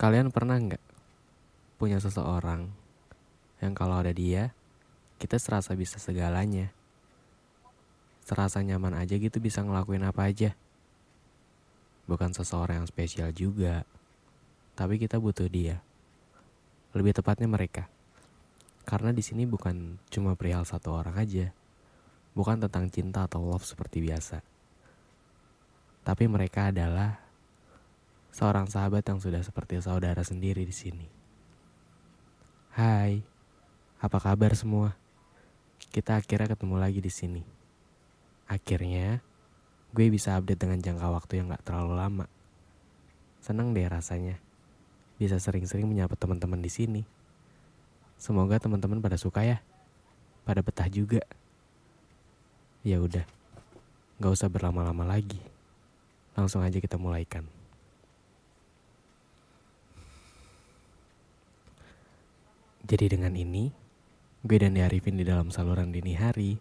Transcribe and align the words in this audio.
Kalian 0.00 0.32
pernah 0.32 0.56
nggak 0.56 0.80
punya 1.76 2.00
seseorang 2.00 2.72
yang 3.60 3.76
kalau 3.76 4.00
ada 4.00 4.16
dia, 4.16 4.56
kita 5.20 5.36
serasa 5.36 5.76
bisa 5.76 6.00
segalanya. 6.00 6.72
Serasa 8.24 8.64
nyaman 8.64 8.96
aja 8.96 9.20
gitu 9.20 9.36
bisa 9.44 9.60
ngelakuin 9.60 10.00
apa 10.08 10.24
aja. 10.24 10.56
Bukan 12.08 12.32
seseorang 12.32 12.80
yang 12.80 12.88
spesial 12.88 13.28
juga, 13.36 13.84
tapi 14.72 14.96
kita 14.96 15.20
butuh 15.20 15.52
dia. 15.52 15.84
Lebih 16.96 17.20
tepatnya 17.20 17.52
mereka. 17.52 17.84
Karena 18.88 19.12
di 19.12 19.20
sini 19.20 19.44
bukan 19.44 20.00
cuma 20.08 20.32
perihal 20.32 20.64
satu 20.64 20.96
orang 20.96 21.20
aja. 21.20 21.52
Bukan 22.32 22.56
tentang 22.64 22.88
cinta 22.88 23.28
atau 23.28 23.44
love 23.44 23.68
seperti 23.68 24.00
biasa. 24.00 24.40
Tapi 26.08 26.24
mereka 26.24 26.72
adalah 26.72 27.29
seorang 28.40 28.72
sahabat 28.72 29.04
yang 29.04 29.20
sudah 29.20 29.44
seperti 29.44 29.84
saudara 29.84 30.24
sendiri 30.24 30.64
di 30.64 30.72
sini. 30.72 31.04
Hai, 32.72 33.20
apa 34.00 34.16
kabar 34.16 34.56
semua? 34.56 34.96
Kita 35.92 36.16
akhirnya 36.16 36.48
ketemu 36.48 36.80
lagi 36.80 37.04
di 37.04 37.12
sini. 37.12 37.44
Akhirnya, 38.48 39.20
gue 39.92 40.08
bisa 40.08 40.40
update 40.40 40.56
dengan 40.56 40.80
jangka 40.80 41.12
waktu 41.12 41.36
yang 41.36 41.52
gak 41.52 41.68
terlalu 41.68 42.00
lama. 42.00 42.26
Seneng 43.44 43.76
deh 43.76 43.84
rasanya. 43.84 44.40
Bisa 45.20 45.36
sering-sering 45.36 45.84
menyapa 45.84 46.16
teman-teman 46.16 46.64
di 46.64 46.72
sini. 46.72 47.04
Semoga 48.16 48.56
teman-teman 48.56 49.04
pada 49.04 49.20
suka 49.20 49.44
ya. 49.44 49.60
Pada 50.48 50.64
betah 50.64 50.88
juga. 50.88 51.20
Ya 52.88 53.04
udah. 53.04 53.28
Gak 54.16 54.32
usah 54.32 54.48
berlama-lama 54.48 55.04
lagi. 55.04 55.44
Langsung 56.32 56.64
aja 56.64 56.80
kita 56.80 56.96
mulaikan. 56.96 57.59
Jadi 62.90 63.06
dengan 63.06 63.30
ini, 63.38 63.70
gue 64.42 64.58
dan 64.58 64.74
Arifin 64.74 65.14
di 65.14 65.22
dalam 65.22 65.54
saluran 65.54 65.94
dini 65.94 66.18
hari 66.18 66.58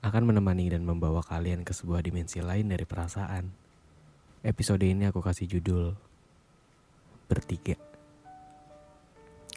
akan 0.00 0.32
menemani 0.32 0.72
dan 0.72 0.80
membawa 0.80 1.20
kalian 1.20 1.60
ke 1.60 1.76
sebuah 1.76 2.00
dimensi 2.00 2.40
lain 2.40 2.72
dari 2.72 2.88
perasaan. 2.88 3.52
Episode 4.40 4.88
ini 4.88 5.12
aku 5.12 5.20
kasih 5.20 5.44
judul 5.44 5.92
Bertiga. 7.28 7.76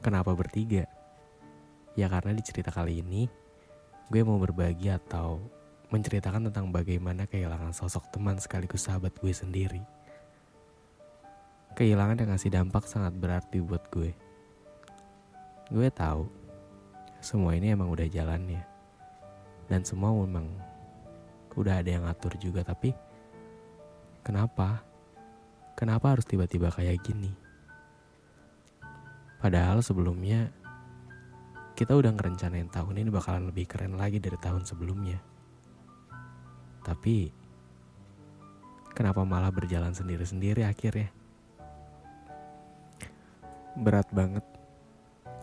Kenapa 0.03 0.35
bertiga? 0.35 0.83
Ya 1.95 2.11
karena 2.11 2.35
di 2.35 2.43
cerita 2.43 2.75
kali 2.75 2.99
ini, 2.99 3.31
gue 4.11 4.19
mau 4.27 4.35
berbagi 4.35 4.91
atau 4.91 5.39
menceritakan 5.95 6.51
tentang 6.51 6.75
bagaimana 6.75 7.23
kehilangan 7.23 7.71
sosok 7.71 8.11
teman 8.11 8.35
sekaligus 8.35 8.83
sahabat 8.83 9.15
gue 9.15 9.31
sendiri. 9.31 9.79
Kehilangan 11.79 12.19
yang 12.19 12.35
ngasih 12.35 12.51
dampak 12.51 12.83
sangat 12.83 13.15
berarti 13.15 13.63
buat 13.63 13.87
gue. 13.95 14.24
Gue 15.73 15.89
tahu, 15.89 16.29
semua 17.25 17.57
ini 17.57 17.73
emang 17.73 17.89
udah 17.89 18.05
jalannya. 18.05 18.61
Dan 19.65 19.81
semua 19.81 20.13
memang 20.13 20.45
udah 21.57 21.81
ada 21.81 21.89
yang 21.89 22.05
ngatur 22.05 22.37
juga, 22.37 22.61
tapi 22.61 22.93
kenapa? 24.21 24.85
Kenapa 25.73 26.13
harus 26.13 26.29
tiba-tiba 26.29 26.69
kayak 26.69 27.01
gini? 27.01 27.33
Padahal 29.41 29.81
sebelumnya 29.81 30.53
kita 31.73 31.97
udah 31.97 32.13
ngerencanain 32.13 32.69
tahun 32.69 33.01
ini 33.01 33.09
bakalan 33.09 33.49
lebih 33.49 33.65
keren 33.65 33.97
lagi 33.97 34.21
dari 34.21 34.37
tahun 34.37 34.63
sebelumnya. 34.63 35.17
Tapi 36.85 37.33
kenapa 38.93 39.25
malah 39.25 39.49
berjalan 39.49 39.91
sendiri-sendiri 39.91 40.61
akhirnya? 40.61 41.09
Berat 43.75 44.07
banget 44.13 44.45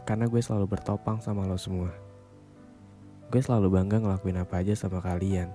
karena 0.03 0.27
gue 0.27 0.43
selalu 0.43 0.67
bertopang 0.67 1.23
sama 1.23 1.47
lo 1.47 1.55
semua. 1.55 1.91
Gue 3.33 3.41
selalu 3.41 3.73
bangga 3.73 4.03
ngelakuin 4.03 4.43
apa 4.43 4.61
aja 4.61 4.75
sama 4.77 5.01
kalian. 5.01 5.49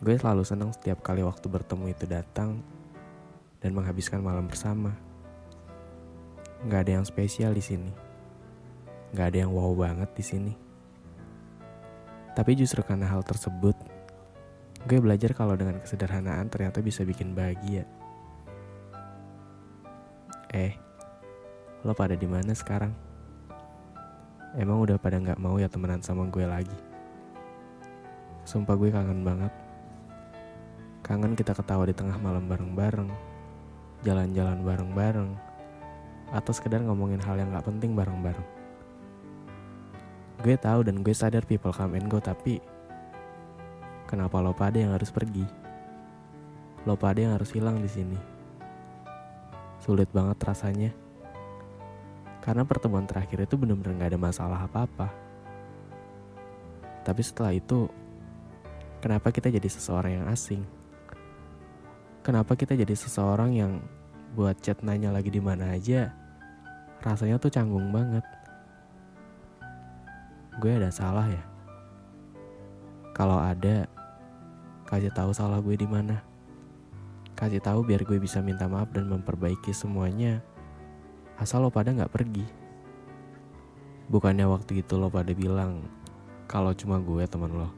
Gue 0.00 0.16
selalu 0.16 0.46
senang 0.46 0.72
setiap 0.72 1.04
kali 1.04 1.20
waktu 1.20 1.44
bertemu 1.52 1.92
itu 1.92 2.08
datang 2.08 2.64
dan 3.60 3.70
menghabiskan 3.76 4.24
malam 4.24 4.48
bersama. 4.48 4.96
Gak 6.64 6.88
ada 6.88 7.00
yang 7.00 7.04
spesial 7.04 7.52
di 7.52 7.60
sini. 7.60 7.92
Gak 9.12 9.34
ada 9.34 9.38
yang 9.44 9.52
wow 9.52 9.74
banget 9.76 10.08
di 10.16 10.24
sini. 10.24 10.54
Tapi 12.32 12.56
justru 12.56 12.80
karena 12.80 13.10
hal 13.10 13.20
tersebut, 13.20 13.76
gue 14.88 14.98
belajar 15.02 15.36
kalau 15.36 15.58
dengan 15.58 15.76
kesederhanaan 15.82 16.48
ternyata 16.48 16.80
bisa 16.80 17.04
bikin 17.04 17.36
bahagia. 17.36 17.84
Eh, 20.56 20.78
lo 21.80 21.96
pada 21.96 22.12
di 22.12 22.28
mana 22.28 22.52
sekarang? 22.52 22.92
Emang 24.52 24.84
udah 24.84 25.00
pada 25.00 25.16
nggak 25.16 25.40
mau 25.40 25.56
ya 25.56 25.64
temenan 25.64 26.04
sama 26.04 26.28
gue 26.28 26.44
lagi? 26.44 26.76
Sumpah 28.44 28.76
gue 28.76 28.92
kangen 28.92 29.24
banget. 29.24 29.52
Kangen 31.00 31.32
kita 31.32 31.56
ketawa 31.56 31.88
di 31.88 31.96
tengah 31.96 32.20
malam 32.20 32.44
bareng-bareng, 32.52 33.08
jalan-jalan 34.04 34.60
bareng-bareng, 34.60 35.30
atau 36.36 36.52
sekedar 36.52 36.84
ngomongin 36.84 37.22
hal 37.24 37.40
yang 37.40 37.48
nggak 37.48 37.64
penting 37.64 37.96
bareng-bareng. 37.96 38.48
Gue 40.44 40.56
tahu 40.60 40.84
dan 40.84 41.00
gue 41.00 41.16
sadar 41.16 41.48
people 41.48 41.72
come 41.72 41.96
and 41.96 42.12
go, 42.12 42.20
tapi 42.20 42.60
kenapa 44.04 44.36
lo 44.44 44.52
pada 44.52 44.76
yang 44.76 44.92
harus 44.92 45.08
pergi? 45.08 45.48
Lo 46.84 46.92
pada 46.92 47.16
yang 47.24 47.32
harus 47.40 47.48
hilang 47.56 47.80
di 47.80 47.88
sini. 47.88 48.18
Sulit 49.80 50.12
banget 50.12 50.36
rasanya. 50.44 51.09
Karena 52.40 52.64
pertemuan 52.64 53.04
terakhir 53.04 53.44
itu 53.44 53.54
bener-bener 53.60 54.00
gak 54.00 54.10
ada 54.16 54.20
masalah 54.20 54.64
apa-apa. 54.64 55.12
Tapi 57.04 57.20
setelah 57.20 57.52
itu, 57.52 57.88
kenapa 59.04 59.28
kita 59.28 59.52
jadi 59.52 59.68
seseorang 59.68 60.20
yang 60.20 60.26
asing? 60.32 60.64
Kenapa 62.24 62.56
kita 62.56 62.76
jadi 62.76 62.92
seseorang 62.96 63.56
yang 63.56 63.72
buat 64.36 64.56
chat 64.60 64.80
nanya 64.84 65.12
lagi 65.12 65.32
di 65.32 65.40
mana 65.40 65.76
aja, 65.76 66.12
rasanya 67.04 67.40
tuh 67.40 67.52
canggung 67.52 67.92
banget. 67.92 68.24
Gue 70.60 70.76
ada 70.76 70.92
salah 70.92 71.28
ya? 71.28 71.44
Kalau 73.16 73.40
ada, 73.40 73.88
kasih 74.88 75.12
tahu 75.12 75.32
salah 75.32 75.60
gue 75.60 75.76
di 75.76 75.88
mana. 75.88 76.20
Kasih 77.36 77.60
tahu 77.60 77.84
biar 77.84 78.04
gue 78.04 78.20
bisa 78.20 78.44
minta 78.44 78.68
maaf 78.68 78.92
dan 78.92 79.08
memperbaiki 79.08 79.72
semuanya 79.72 80.44
asal 81.40 81.64
lo 81.64 81.72
pada 81.72 81.88
nggak 81.88 82.12
pergi. 82.12 82.44
Bukannya 84.12 84.44
waktu 84.44 84.84
itu 84.84 85.00
lo 85.00 85.08
pada 85.08 85.32
bilang 85.32 85.88
kalau 86.44 86.76
cuma 86.76 87.00
gue 87.00 87.24
teman 87.24 87.48
lo. 87.48 87.72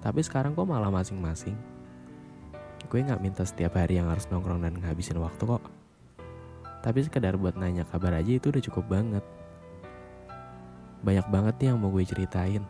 Tapi 0.00 0.24
sekarang 0.24 0.56
kok 0.56 0.64
malah 0.64 0.88
masing-masing. 0.88 1.52
Gue 2.88 3.04
nggak 3.04 3.20
minta 3.20 3.44
setiap 3.44 3.76
hari 3.76 4.00
yang 4.00 4.08
harus 4.08 4.24
nongkrong 4.32 4.64
dan 4.64 4.80
ngabisin 4.80 5.20
waktu 5.20 5.44
kok. 5.44 5.60
Tapi 6.80 7.04
sekedar 7.04 7.36
buat 7.36 7.60
nanya 7.60 7.84
kabar 7.84 8.16
aja 8.16 8.32
itu 8.32 8.48
udah 8.48 8.64
cukup 8.64 8.88
banget. 8.88 9.24
Banyak 11.04 11.28
banget 11.28 11.54
nih 11.60 11.66
yang 11.76 11.78
mau 11.84 11.92
gue 11.92 12.08
ceritain. 12.08 12.64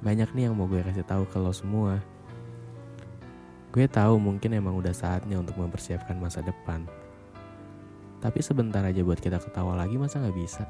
Banyak 0.00 0.32
nih 0.32 0.48
yang 0.48 0.56
mau 0.56 0.64
gue 0.64 0.80
kasih 0.80 1.04
tahu 1.04 1.28
ke 1.28 1.36
lo 1.36 1.52
semua. 1.52 2.00
Gue 3.76 3.84
tahu 3.84 4.16
mungkin 4.16 4.56
emang 4.56 4.80
udah 4.80 4.96
saatnya 4.96 5.36
untuk 5.36 5.60
mempersiapkan 5.60 6.16
masa 6.16 6.40
depan. 6.40 6.88
Tapi 8.18 8.42
sebentar 8.42 8.82
aja 8.82 8.98
buat 9.06 9.22
kita 9.22 9.38
ketawa 9.38 9.78
lagi 9.78 9.94
masa 9.94 10.18
gak 10.18 10.34
bisa? 10.34 10.66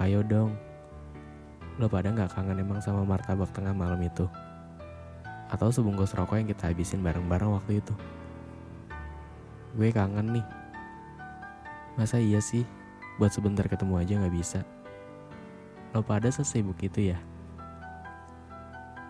Ayo 0.00 0.24
dong. 0.24 0.56
Lo 1.76 1.84
pada 1.84 2.08
gak 2.08 2.32
kangen 2.32 2.64
emang 2.64 2.80
sama 2.80 3.04
martabak 3.04 3.52
tengah 3.52 3.76
malam 3.76 4.00
itu? 4.00 4.24
Atau 5.52 5.68
sebungkus 5.68 6.16
rokok 6.16 6.40
yang 6.40 6.48
kita 6.48 6.72
habisin 6.72 7.04
bareng-bareng 7.04 7.52
waktu 7.52 7.84
itu? 7.84 7.92
Gue 9.76 9.92
kangen 9.92 10.40
nih. 10.40 10.46
Masa 12.00 12.16
iya 12.16 12.40
sih? 12.40 12.64
Buat 13.20 13.36
sebentar 13.36 13.68
ketemu 13.68 14.00
aja 14.00 14.16
gak 14.16 14.32
bisa? 14.32 14.60
Lo 15.92 16.00
pada 16.00 16.32
sesibuk 16.32 16.80
itu 16.80 17.12
ya? 17.12 17.20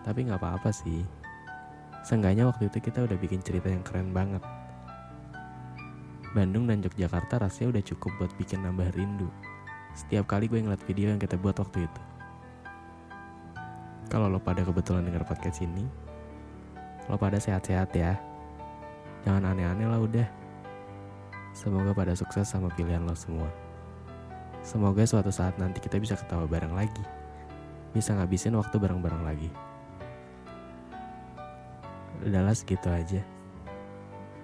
Tapi 0.03 0.27
gak 0.27 0.43
apa-apa 0.43 0.75
sih. 0.75 1.07
Seenggaknya 2.03 2.43
waktu 2.43 2.67
itu 2.67 2.83
kita 2.83 3.07
udah 3.07 3.15
bikin 3.15 3.39
cerita 3.39 3.71
yang 3.71 3.87
keren 3.87 4.11
banget. 4.11 4.43
Bandung 6.31 6.63
dan 6.63 6.79
Yogyakarta 6.79 7.43
rasanya 7.43 7.75
udah 7.75 7.83
cukup 7.83 8.11
buat 8.15 8.31
bikin 8.39 8.63
nambah 8.63 8.95
rindu. 8.95 9.27
Setiap 9.91 10.31
kali 10.31 10.47
gue 10.47 10.63
ngeliat 10.63 10.79
video 10.87 11.11
yang 11.11 11.19
kita 11.19 11.35
buat 11.35 11.59
waktu 11.59 11.83
itu. 11.83 12.01
Kalau 14.07 14.31
lo 14.31 14.39
pada 14.39 14.63
kebetulan 14.63 15.03
denger 15.03 15.27
podcast 15.27 15.59
ini, 15.59 15.83
lo 17.11 17.19
pada 17.19 17.35
sehat-sehat 17.35 17.91
ya. 17.91 18.15
Jangan 19.27 19.51
aneh-aneh 19.51 19.87
lah 19.91 19.99
udah. 19.99 20.27
Semoga 21.51 21.91
pada 21.91 22.15
sukses 22.15 22.47
sama 22.47 22.71
pilihan 22.71 23.03
lo 23.03 23.11
semua. 23.11 23.51
Semoga 24.63 25.03
suatu 25.03 25.35
saat 25.35 25.59
nanti 25.59 25.83
kita 25.83 25.99
bisa 25.99 26.15
ketawa 26.15 26.47
bareng 26.47 26.71
lagi. 26.71 27.03
Bisa 27.91 28.15
ngabisin 28.15 28.55
waktu 28.55 28.79
bareng-bareng 28.79 29.23
lagi. 29.27 29.51
Udahlah 32.23 32.55
segitu 32.55 32.87
aja. 32.87 33.19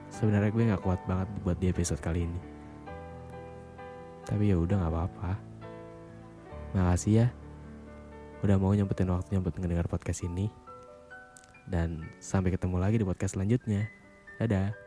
Sebenarnya 0.07 0.49
gue 0.51 0.63
gak 0.71 0.83
kuat 0.83 1.01
banget 1.05 1.27
buat 1.43 1.57
di 1.59 1.67
episode 1.71 1.99
kali 1.99 2.25
ini. 2.25 2.39
Tapi 4.27 4.51
ya 4.51 4.57
udah 4.59 4.75
gak 4.87 4.93
apa-apa. 4.93 5.31
Makasih 6.75 7.13
ya. 7.23 7.27
Udah 8.45 8.55
mau 8.61 8.71
nyempetin 8.71 9.09
waktunya 9.09 9.43
buat 9.43 9.55
ngedengar 9.55 9.89
podcast 9.89 10.23
ini. 10.23 10.47
Dan 11.67 12.07
sampai 12.23 12.55
ketemu 12.55 12.79
lagi 12.79 13.01
di 13.01 13.05
podcast 13.07 13.35
selanjutnya. 13.35 13.87
Dadah. 14.39 14.86